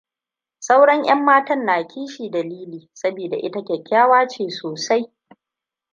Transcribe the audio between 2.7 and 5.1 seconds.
saboda ita kyakkyawa ce sosai.